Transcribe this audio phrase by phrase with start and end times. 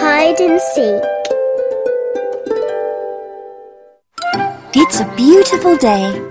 [0.00, 1.02] Hide and seek.
[4.72, 6.22] It's a beautiful day.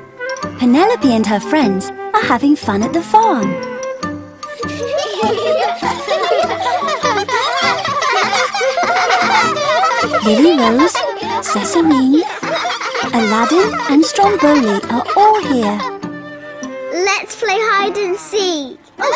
[0.57, 3.68] Penelope and her friends are having fun at the farm.
[10.29, 10.93] Lily Rose,
[11.41, 12.21] Cesarine,
[13.15, 15.79] Aladdin and Stromboli are all here.
[16.93, 18.77] Let's play hide and seek.
[18.99, 19.07] Okay!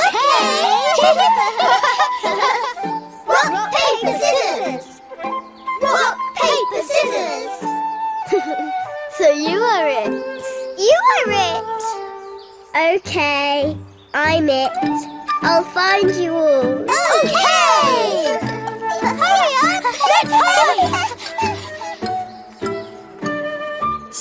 [3.28, 5.02] Rock, paper, scissors!
[5.84, 7.54] Rock, paper, scissors!
[9.16, 10.12] So you are it.
[10.80, 12.98] You are it!
[12.98, 13.78] Okay,
[14.16, 14.72] I'm it.
[15.44, 16.83] I'll find you all.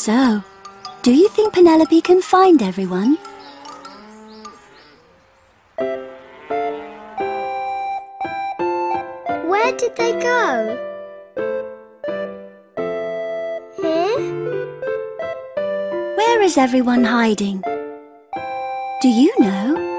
[0.03, 0.43] So,
[1.03, 3.17] do you think Penelope can find everyone?
[9.47, 10.77] Where did they go?
[13.79, 14.19] Here?
[16.17, 17.63] Where is everyone hiding?
[19.03, 19.92] Do you know?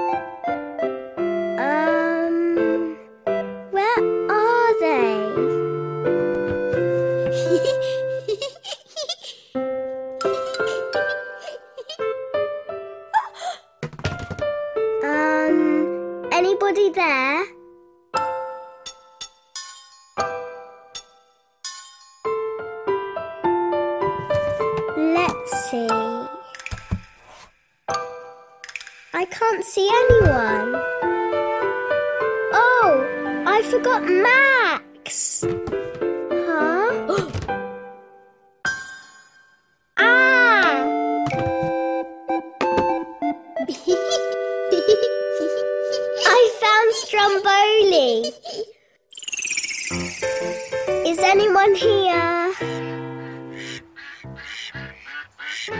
[16.94, 17.44] There?
[24.96, 25.88] Let's see.
[29.12, 30.74] I can't see anyone.
[32.52, 35.44] Oh, I forgot Max.
[51.34, 52.54] Anyone here?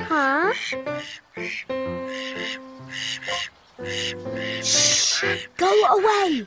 [0.09, 0.53] Huh?
[5.57, 6.47] Go away!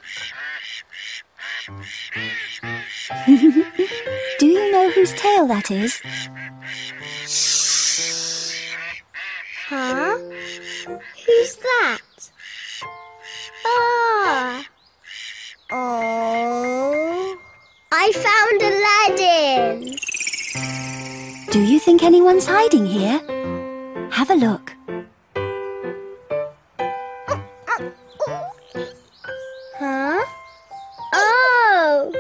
[4.40, 6.02] Do you know whose tail that is?
[9.70, 10.18] Huh?
[11.26, 12.00] Who's that?
[21.88, 23.18] Think anyone's hiding here?
[24.12, 24.76] Have a look.
[29.80, 30.26] Huh?
[31.14, 32.12] Oh!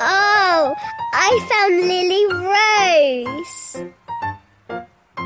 [0.00, 0.74] Oh!
[1.12, 2.24] I found Lily
[2.54, 3.84] Rose!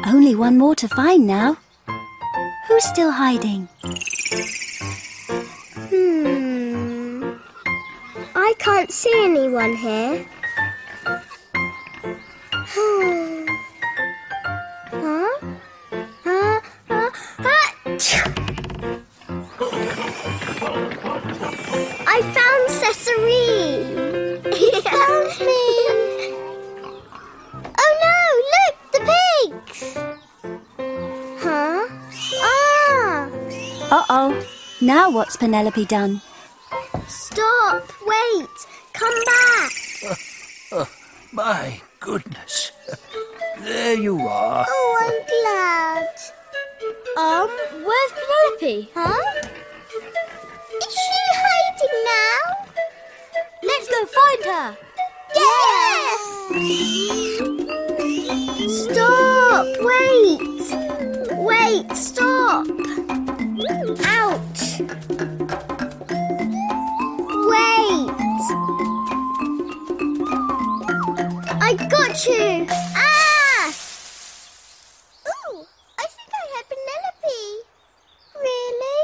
[0.04, 1.58] Only one more to find now.
[2.66, 3.68] Who's still hiding?
[5.90, 7.34] Hmm.
[8.34, 10.26] I can't see anyone here.
[22.12, 24.42] I found Cesarine.
[24.82, 25.66] Found me!
[27.78, 28.18] Oh no!
[28.50, 28.74] Look!
[28.94, 29.80] The pigs!
[31.38, 31.86] huh?
[32.42, 33.30] Ah!
[33.92, 34.46] Uh oh.
[34.80, 36.20] Now what's Penelope done?
[37.06, 37.92] Stop!
[38.04, 38.66] Wait!
[38.92, 39.70] Come back!
[41.32, 41.89] My goodness.
[54.00, 54.76] Go find her!
[55.34, 56.20] Yes!
[58.84, 59.66] Stop!
[59.80, 60.40] Wait!
[61.36, 61.96] Wait!
[61.96, 62.66] Stop!
[64.06, 64.80] Ouch!
[67.50, 68.10] Wait!
[71.60, 72.66] I got you!
[72.96, 73.68] Ah!
[75.28, 75.66] Ooh,
[75.98, 77.44] I think I had Penelope.
[78.36, 79.02] Really?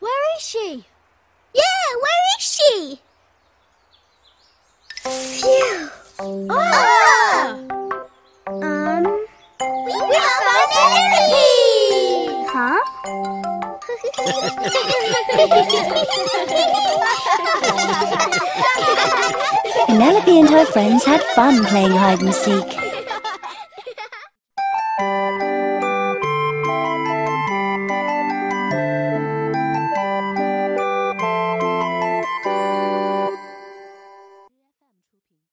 [0.00, 0.86] Where is she?
[19.86, 22.83] Penelope and her friends had fun playing hide and seek.